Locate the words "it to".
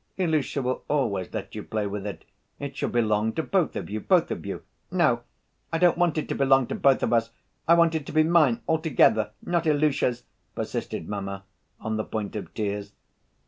6.17-6.33, 7.93-8.11